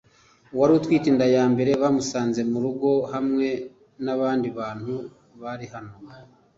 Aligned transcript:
wari 0.57 0.71
utwite 0.79 1.05
inda 1.11 1.25
ya 1.35 1.43
mbere 1.53 1.71
bamusanze 1.81 2.41
mu 2.51 2.59
rugo 2.63 2.89
hamwe 3.13 3.47
n 4.03 4.05
abandi 4.15 4.47
bantu 4.59 4.93
bari 5.41 5.65
hano 5.73 5.93